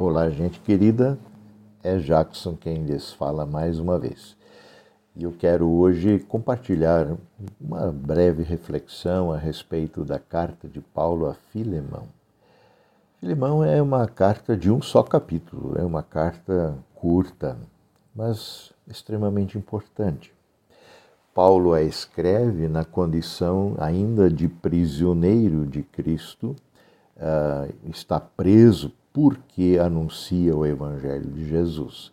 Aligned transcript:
Olá, 0.00 0.30
gente 0.30 0.60
querida. 0.60 1.18
É 1.82 1.98
Jackson 1.98 2.54
quem 2.54 2.84
lhes 2.84 3.12
fala 3.12 3.44
mais 3.44 3.80
uma 3.80 3.98
vez. 3.98 4.36
E 5.16 5.24
eu 5.24 5.32
quero 5.32 5.68
hoje 5.68 6.20
compartilhar 6.20 7.16
uma 7.60 7.90
breve 7.90 8.44
reflexão 8.44 9.32
a 9.32 9.36
respeito 9.36 10.04
da 10.04 10.16
carta 10.16 10.68
de 10.68 10.80
Paulo 10.80 11.26
a 11.26 11.34
Filemão. 11.34 12.04
Filemão 13.18 13.64
é 13.64 13.82
uma 13.82 14.06
carta 14.06 14.56
de 14.56 14.70
um 14.70 14.80
só 14.80 15.02
capítulo, 15.02 15.74
é 15.76 15.82
uma 15.82 16.04
carta 16.04 16.78
curta, 16.94 17.56
mas 18.14 18.72
extremamente 18.86 19.58
importante. 19.58 20.32
Paulo 21.34 21.74
a 21.74 21.82
escreve 21.82 22.68
na 22.68 22.84
condição 22.84 23.74
ainda 23.78 24.30
de 24.30 24.46
prisioneiro 24.46 25.66
de 25.66 25.82
Cristo, 25.82 26.54
uh, 27.18 27.72
está 27.88 28.20
preso 28.20 28.92
porque 29.12 29.78
anuncia 29.80 30.56
o 30.56 30.64
Evangelho 30.64 31.30
de 31.30 31.48
Jesus. 31.48 32.12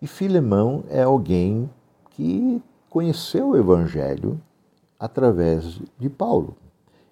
E 0.00 0.06
Filemão 0.06 0.84
é 0.88 1.02
alguém 1.02 1.70
que 2.10 2.62
conheceu 2.90 3.50
o 3.50 3.56
Evangelho 3.56 4.40
através 4.98 5.80
de 5.98 6.08
Paulo. 6.08 6.56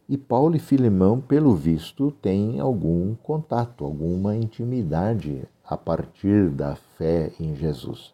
E 0.09 0.19
Paulo 0.19 0.55
e 0.57 0.59
Filemão, 0.59 1.21
pelo 1.21 1.55
visto, 1.55 2.11
têm 2.21 2.61
algum 2.61 3.15
contato, 3.15 3.85
alguma 3.85 4.37
intimidade 4.37 5.43
a 5.65 5.77
partir 5.77 6.51
da 6.51 6.77
fé 6.77 7.33
em 7.41 7.57
Jesus. 7.57 8.13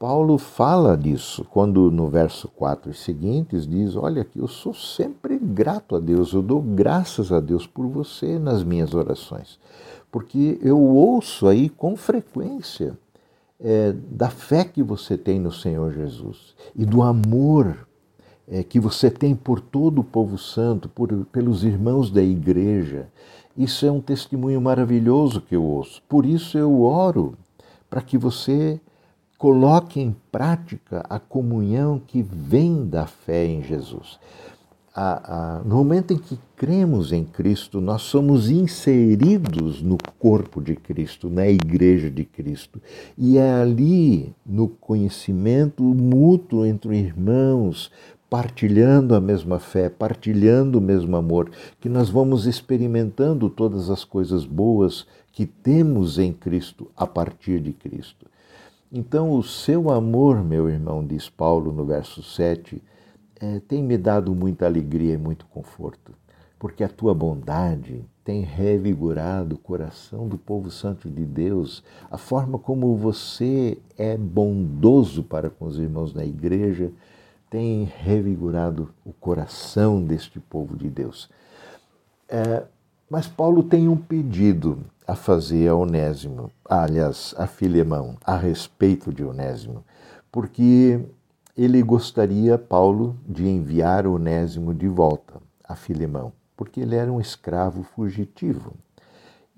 Paulo 0.00 0.38
fala 0.38 0.96
disso 0.96 1.44
quando 1.50 1.90
no 1.90 2.08
verso 2.08 2.48
4 2.48 2.90
e 2.90 2.94
seguintes 2.94 3.66
diz: 3.66 3.94
Olha, 3.94 4.26
eu 4.34 4.48
sou 4.48 4.72
sempre 4.72 5.38
grato 5.38 5.94
a 5.94 6.00
Deus, 6.00 6.32
eu 6.32 6.40
dou 6.40 6.62
graças 6.62 7.30
a 7.30 7.38
Deus 7.38 7.66
por 7.66 7.86
você 7.86 8.38
nas 8.38 8.64
minhas 8.64 8.94
orações, 8.94 9.58
porque 10.10 10.58
eu 10.62 10.80
ouço 10.80 11.46
aí 11.46 11.68
com 11.68 11.98
frequência 11.98 12.98
é, 13.60 13.92
da 13.92 14.30
fé 14.30 14.64
que 14.64 14.82
você 14.82 15.18
tem 15.18 15.38
no 15.38 15.52
Senhor 15.52 15.92
Jesus 15.92 16.54
e 16.74 16.86
do 16.86 17.02
amor 17.02 17.86
é, 18.48 18.62
que 18.62 18.80
você 18.80 19.10
tem 19.10 19.36
por 19.36 19.60
todo 19.60 20.00
o 20.00 20.04
povo 20.04 20.38
santo, 20.38 20.88
por, 20.88 21.12
pelos 21.26 21.62
irmãos 21.62 22.10
da 22.10 22.22
igreja. 22.22 23.06
Isso 23.54 23.84
é 23.84 23.92
um 23.92 24.00
testemunho 24.00 24.62
maravilhoso 24.62 25.42
que 25.42 25.54
eu 25.54 25.62
ouço. 25.62 26.02
Por 26.08 26.24
isso 26.24 26.56
eu 26.56 26.80
oro 26.80 27.34
para 27.90 28.00
que 28.00 28.16
você 28.16 28.80
coloque 29.40 29.98
em 29.98 30.14
prática 30.30 31.02
a 31.08 31.18
comunhão 31.18 31.98
que 31.98 32.22
vem 32.22 32.84
da 32.84 33.06
fé 33.06 33.46
em 33.46 33.62
Jesus. 33.62 34.20
A, 34.94 35.60
a, 35.60 35.64
no 35.64 35.76
momento 35.76 36.12
em 36.12 36.18
que 36.18 36.38
cremos 36.54 37.10
em 37.10 37.24
Cristo, 37.24 37.80
nós 37.80 38.02
somos 38.02 38.50
inseridos 38.50 39.80
no 39.80 39.96
corpo 40.18 40.60
de 40.60 40.76
Cristo, 40.76 41.30
na 41.30 41.48
igreja 41.48 42.10
de 42.10 42.22
Cristo. 42.22 42.82
E 43.16 43.38
é 43.38 43.50
ali, 43.50 44.34
no 44.44 44.68
conhecimento 44.68 45.82
mútuo 45.82 46.66
entre 46.66 46.98
irmãos, 46.98 47.90
partilhando 48.28 49.14
a 49.14 49.22
mesma 49.22 49.58
fé, 49.58 49.88
partilhando 49.88 50.76
o 50.76 50.82
mesmo 50.82 51.16
amor, 51.16 51.50
que 51.80 51.88
nós 51.88 52.10
vamos 52.10 52.44
experimentando 52.44 53.48
todas 53.48 53.88
as 53.88 54.04
coisas 54.04 54.44
boas 54.44 55.06
que 55.32 55.46
temos 55.46 56.18
em 56.18 56.30
Cristo 56.30 56.90
a 56.94 57.06
partir 57.06 57.58
de 57.58 57.72
Cristo. 57.72 58.29
Então, 58.92 59.30
o 59.30 59.42
seu 59.42 59.88
amor, 59.88 60.42
meu 60.42 60.68
irmão, 60.68 61.06
diz 61.06 61.28
Paulo 61.28 61.72
no 61.72 61.84
verso 61.84 62.24
7, 62.24 62.82
é, 63.40 63.60
tem 63.60 63.84
me 63.84 63.96
dado 63.96 64.34
muita 64.34 64.66
alegria 64.66 65.14
e 65.14 65.16
muito 65.16 65.46
conforto, 65.46 66.12
porque 66.58 66.82
a 66.82 66.88
tua 66.88 67.14
bondade 67.14 68.04
tem 68.24 68.42
revigorado 68.42 69.54
o 69.54 69.58
coração 69.58 70.26
do 70.26 70.36
povo 70.36 70.72
santo 70.72 71.08
de 71.08 71.24
Deus, 71.24 71.84
a 72.10 72.18
forma 72.18 72.58
como 72.58 72.96
você 72.96 73.78
é 73.96 74.16
bondoso 74.16 75.22
para 75.22 75.48
com 75.48 75.66
os 75.66 75.78
irmãos 75.78 76.12
na 76.12 76.24
igreja 76.24 76.90
tem 77.48 77.84
revigorado 77.84 78.90
o 79.04 79.12
coração 79.12 80.02
deste 80.02 80.40
povo 80.40 80.76
de 80.76 80.88
Deus. 80.88 81.30
É, 82.28 82.64
mas 83.08 83.26
Paulo 83.26 83.62
tem 83.62 83.88
um 83.88 83.96
pedido 83.96 84.78
a 85.10 85.16
fazer 85.16 85.66
a 85.66 85.74
Onésimo, 85.74 86.52
aliás, 86.64 87.34
a 87.36 87.44
Filemão, 87.44 88.14
a 88.24 88.36
respeito 88.36 89.12
de 89.12 89.24
Onésimo, 89.24 89.84
porque 90.30 91.00
ele 91.56 91.82
gostaria, 91.82 92.56
Paulo, 92.56 93.16
de 93.28 93.44
enviar 93.44 94.06
Onésimo 94.06 94.72
de 94.72 94.86
volta 94.86 95.34
a 95.64 95.74
Filemão, 95.74 96.32
porque 96.56 96.80
ele 96.80 96.94
era 96.94 97.12
um 97.12 97.20
escravo 97.20 97.82
fugitivo. 97.82 98.72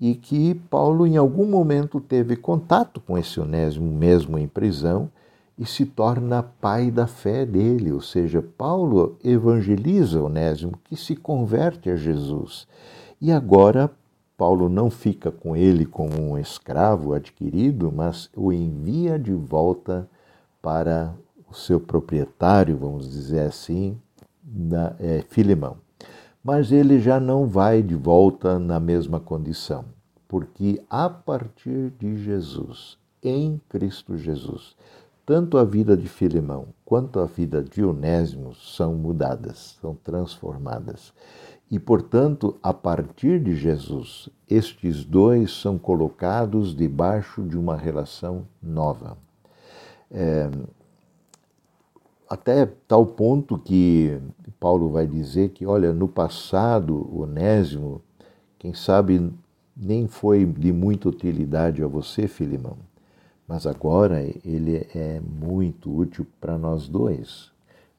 E 0.01 0.15
que 0.15 0.55
Paulo, 0.71 1.05
em 1.05 1.17
algum 1.17 1.45
momento, 1.45 2.01
teve 2.01 2.35
contato 2.35 2.99
com 2.99 3.15
esse 3.15 3.39
Onésimo, 3.39 3.91
mesmo 3.95 4.39
em 4.39 4.47
prisão, 4.47 5.07
e 5.55 5.67
se 5.67 5.85
torna 5.85 6.41
pai 6.41 6.89
da 6.89 7.05
fé 7.05 7.45
dele, 7.45 7.91
ou 7.91 8.01
seja, 8.01 8.41
Paulo 8.57 9.19
evangeliza 9.23 10.19
Onésimo, 10.19 10.79
que 10.83 10.95
se 10.95 11.15
converte 11.15 11.91
a 11.91 11.95
Jesus. 11.95 12.67
E 13.21 13.31
agora 13.31 13.91
Paulo 14.43 14.67
não 14.67 14.89
fica 14.89 15.31
com 15.31 15.55
ele 15.55 15.85
como 15.85 16.21
um 16.21 16.37
escravo 16.37 17.13
adquirido, 17.13 17.89
mas 17.95 18.29
o 18.35 18.51
envia 18.51 19.17
de 19.17 19.31
volta 19.31 20.05
para 20.61 21.15
o 21.49 21.53
seu 21.53 21.79
proprietário, 21.79 22.75
vamos 22.75 23.09
dizer 23.09 23.39
assim, 23.39 23.97
na, 24.45 24.97
é, 24.99 25.23
Filemão. 25.29 25.77
Mas 26.43 26.73
ele 26.73 26.99
já 26.99 27.21
não 27.21 27.47
vai 27.47 27.81
de 27.81 27.95
volta 27.95 28.59
na 28.59 28.81
mesma 28.81 29.17
condição, 29.17 29.85
porque 30.27 30.83
a 30.89 31.09
partir 31.09 31.93
de 31.97 32.17
Jesus, 32.17 32.97
em 33.23 33.61
Cristo 33.69 34.17
Jesus, 34.17 34.75
tanto 35.25 35.57
a 35.57 35.63
vida 35.63 35.95
de 35.95 36.09
Filemão 36.09 36.67
quanto 36.83 37.21
a 37.21 37.25
vida 37.25 37.63
de 37.63 37.81
Onésimo 37.81 38.53
são 38.55 38.93
mudadas, 38.93 39.77
são 39.79 39.95
transformadas. 39.95 41.13
E, 41.73 41.79
portanto, 41.79 42.55
a 42.61 42.71
partir 42.71 43.39
de 43.39 43.55
Jesus, 43.55 44.29
estes 44.47 45.03
dois 45.03 45.51
são 45.51 45.75
colocados 45.75 46.75
debaixo 46.75 47.41
de 47.41 47.57
uma 47.57 47.75
relação 47.75 48.45
nova. 48.61 49.17
É, 50.11 50.51
até 52.29 52.67
tal 52.87 53.07
ponto 53.07 53.57
que 53.57 54.21
Paulo 54.59 54.91
vai 54.91 55.07
dizer 55.07 55.49
que, 55.49 55.65
olha, 55.65 55.91
no 55.91 56.07
passado, 56.07 57.09
Onésimo, 57.11 58.03
quem 58.59 58.75
sabe 58.75 59.33
nem 59.75 60.07
foi 60.07 60.45
de 60.45 60.71
muita 60.71 61.09
utilidade 61.09 61.83
a 61.83 61.87
você, 61.87 62.27
Filimão, 62.27 62.77
mas 63.47 63.65
agora 63.65 64.21
ele 64.45 64.87
é 64.93 65.19
muito 65.19 65.91
útil 65.91 66.27
para 66.39 66.55
nós 66.55 66.87
dois 66.87 67.52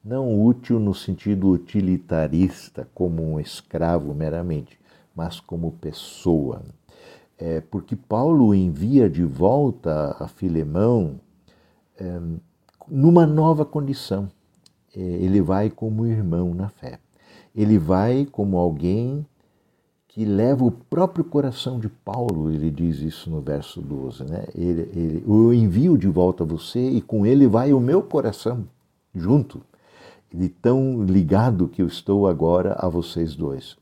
não 0.05 0.39
útil 0.39 0.79
no 0.79 0.93
sentido 0.93 1.49
utilitarista, 1.49 2.87
como 2.93 3.23
um 3.23 3.39
escravo 3.39 4.13
meramente, 4.13 4.79
mas 5.15 5.39
como 5.39 5.71
pessoa. 5.71 6.61
É, 7.39 7.59
porque 7.59 7.95
Paulo 7.95 8.53
envia 8.53 9.09
de 9.09 9.23
volta 9.23 10.15
a 10.19 10.27
Filemão 10.27 11.19
é, 11.99 12.21
numa 12.87 13.25
nova 13.25 13.65
condição. 13.65 14.29
É, 14.95 14.99
ele 14.99 15.41
vai 15.41 15.71
como 15.71 16.05
irmão 16.05 16.53
na 16.53 16.69
fé. 16.69 16.99
Ele 17.55 17.79
vai 17.79 18.27
como 18.31 18.57
alguém 18.57 19.25
que 20.07 20.23
leva 20.23 20.63
o 20.63 20.71
próprio 20.71 21.25
coração 21.25 21.77
de 21.79 21.89
Paulo, 21.89 22.49
ele 22.49 22.71
diz 22.71 22.99
isso 22.99 23.29
no 23.29 23.41
verso 23.41 23.81
12. 23.81 24.23
Né? 24.23 24.45
Ele, 24.53 24.81
ele, 24.93 25.23
eu 25.27 25.53
envio 25.53 25.97
de 25.97 26.07
volta 26.07 26.43
a 26.43 26.47
você 26.47 26.79
e 26.79 27.01
com 27.01 27.25
ele 27.25 27.47
vai 27.47 27.73
o 27.73 27.79
meu 27.81 28.01
coração 28.01 28.65
junto 29.13 29.61
de 30.35 30.49
tão 30.49 31.01
ligado 31.03 31.69
que 31.69 31.81
eu 31.81 31.87
estou 31.87 32.27
agora 32.27 32.73
a 32.77 32.89
vocês 32.89 33.35
dois. 33.35 33.77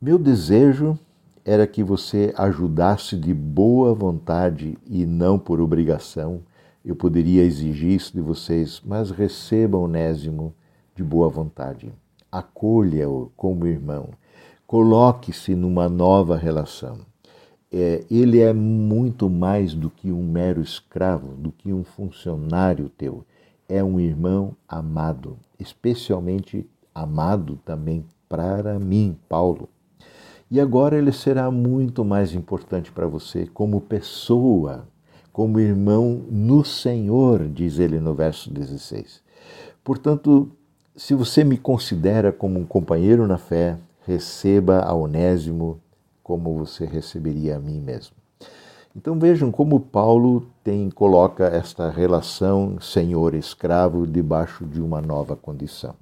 Meu 0.00 0.18
desejo 0.18 0.98
era 1.44 1.66
que 1.66 1.82
você 1.82 2.34
ajudasse 2.36 3.16
de 3.16 3.32
boa 3.32 3.94
vontade 3.94 4.76
e 4.86 5.06
não 5.06 5.38
por 5.38 5.60
obrigação. 5.60 6.42
Eu 6.84 6.94
poderia 6.94 7.42
exigir 7.42 7.92
isso 7.92 8.12
de 8.12 8.20
vocês, 8.20 8.82
mas 8.84 9.10
receba 9.10 9.78
Onésimo 9.78 10.54
de 10.94 11.02
boa 11.02 11.28
vontade. 11.28 11.90
Acolha-o 12.30 13.32
como 13.36 13.66
irmão. 13.66 14.10
Coloque-se 14.66 15.54
numa 15.54 15.88
nova 15.88 16.36
relação. 16.36 16.98
É, 17.72 18.04
ele 18.10 18.40
é 18.40 18.52
muito 18.52 19.30
mais 19.30 19.74
do 19.74 19.88
que 19.88 20.12
um 20.12 20.22
mero 20.22 20.60
escravo, 20.60 21.34
do 21.36 21.50
que 21.50 21.72
um 21.72 21.84
funcionário 21.84 22.90
teu 22.90 23.24
é 23.70 23.82
um 23.84 24.00
irmão 24.00 24.56
amado, 24.68 25.38
especialmente 25.58 26.68
amado 26.92 27.58
também 27.64 28.04
para 28.28 28.78
mim, 28.80 29.16
Paulo. 29.28 29.68
E 30.50 30.60
agora 30.60 30.98
ele 30.98 31.12
será 31.12 31.48
muito 31.52 32.04
mais 32.04 32.34
importante 32.34 32.90
para 32.90 33.06
você 33.06 33.46
como 33.46 33.80
pessoa, 33.80 34.88
como 35.32 35.60
irmão 35.60 36.24
no 36.28 36.64
Senhor, 36.64 37.48
diz 37.48 37.78
ele 37.78 38.00
no 38.00 38.12
verso 38.12 38.52
16. 38.52 39.22
Portanto, 39.84 40.50
se 40.96 41.14
você 41.14 41.44
me 41.44 41.56
considera 41.56 42.32
como 42.32 42.58
um 42.58 42.66
companheiro 42.66 43.26
na 43.28 43.38
fé, 43.38 43.78
receba 44.04 44.80
a 44.80 44.92
Onésimo 44.92 45.80
como 46.22 46.58
você 46.58 46.84
receberia 46.84 47.56
a 47.56 47.60
mim 47.60 47.80
mesmo. 47.80 48.19
Então 48.94 49.16
vejam 49.20 49.52
como 49.52 49.78
Paulo 49.78 50.50
tem 50.64 50.90
coloca 50.90 51.44
esta 51.44 51.88
relação 51.88 52.80
senhor-escravo 52.80 54.04
debaixo 54.04 54.66
de 54.66 54.80
uma 54.80 55.00
nova 55.00 55.36
condição. 55.36 55.94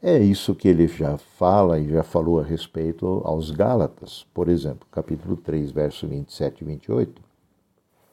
É 0.00 0.18
isso 0.18 0.54
que 0.54 0.68
ele 0.68 0.86
já 0.86 1.18
fala 1.18 1.80
e 1.80 1.88
já 1.88 2.04
falou 2.04 2.38
a 2.38 2.44
respeito 2.44 3.22
aos 3.24 3.50
Gálatas. 3.50 4.24
Por 4.32 4.48
exemplo, 4.48 4.86
capítulo 4.90 5.36
3, 5.36 5.72
verso 5.72 6.06
27 6.06 6.60
e 6.60 6.64
28. 6.64 7.22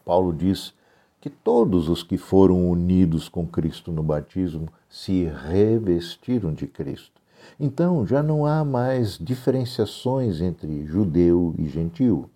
Paulo 0.04 0.34
diz 0.34 0.74
que 1.22 1.30
todos 1.30 1.88
os 1.88 2.02
que 2.02 2.18
foram 2.18 2.68
unidos 2.68 3.30
com 3.30 3.46
Cristo 3.46 3.92
no 3.92 4.02
batismo 4.02 4.70
se 4.90 5.26
revestiram 5.26 6.52
de 6.52 6.66
Cristo. 6.66 7.22
Então 7.60 8.08
já 8.08 8.24
não 8.24 8.44
há 8.44 8.66
mais 8.66 9.20
diferenciações 9.20 10.42
entre 10.42 10.84
judeu 10.86 11.54
e 11.60 11.68
gentil 11.68 12.28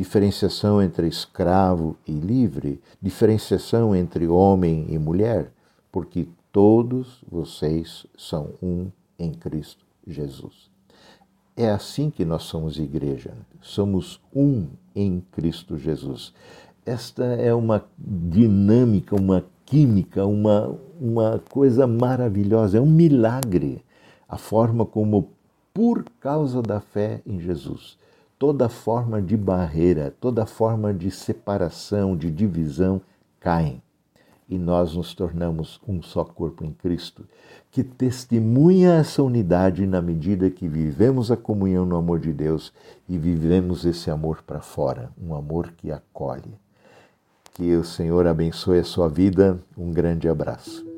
diferenciação 0.00 0.80
entre 0.80 1.06
escravo 1.06 1.94
e 2.06 2.12
livre, 2.12 2.80
diferenciação 3.02 3.94
entre 3.94 4.26
homem 4.26 4.86
e 4.88 4.98
mulher, 4.98 5.52
porque 5.92 6.26
todos 6.50 7.22
vocês 7.30 8.06
são 8.16 8.54
um 8.62 8.90
em 9.18 9.30
Cristo 9.30 9.84
Jesus. 10.06 10.70
É 11.54 11.68
assim 11.68 12.08
que 12.08 12.24
nós 12.24 12.44
somos 12.44 12.78
igreja, 12.78 13.34
somos 13.60 14.18
um 14.34 14.68
em 14.96 15.22
Cristo 15.32 15.76
Jesus. 15.76 16.32
Esta 16.86 17.22
é 17.22 17.52
uma 17.52 17.84
dinâmica, 17.98 19.14
uma 19.14 19.44
química, 19.66 20.24
uma, 20.24 20.74
uma 20.98 21.42
coisa 21.50 21.86
maravilhosa, 21.86 22.78
é 22.78 22.80
um 22.80 22.86
milagre 22.86 23.84
a 24.26 24.38
forma 24.38 24.86
como, 24.86 25.28
por 25.74 26.04
causa 26.18 26.62
da 26.62 26.80
fé 26.80 27.20
em 27.26 27.38
Jesus, 27.38 27.98
toda 28.40 28.70
forma 28.70 29.20
de 29.20 29.36
barreira, 29.36 30.14
toda 30.18 30.46
forma 30.46 30.94
de 30.94 31.10
separação, 31.10 32.16
de 32.16 32.30
divisão 32.30 33.02
caem. 33.38 33.82
E 34.48 34.56
nós 34.56 34.96
nos 34.96 35.12
tornamos 35.12 35.78
um 35.86 36.00
só 36.00 36.24
corpo 36.24 36.64
em 36.64 36.72
Cristo, 36.72 37.28
que 37.70 37.84
testemunha 37.84 38.94
essa 38.94 39.22
unidade 39.22 39.86
na 39.86 40.00
medida 40.00 40.50
que 40.50 40.66
vivemos 40.66 41.30
a 41.30 41.36
comunhão 41.36 41.84
no 41.84 41.96
amor 41.96 42.18
de 42.18 42.32
Deus 42.32 42.72
e 43.06 43.18
vivemos 43.18 43.84
esse 43.84 44.10
amor 44.10 44.42
para 44.42 44.62
fora, 44.62 45.12
um 45.22 45.34
amor 45.34 45.72
que 45.76 45.92
acolhe. 45.92 46.54
Que 47.52 47.76
o 47.76 47.84
Senhor 47.84 48.26
abençoe 48.26 48.78
a 48.78 48.84
sua 48.84 49.08
vida. 49.08 49.60
Um 49.76 49.92
grande 49.92 50.30
abraço. 50.30 50.89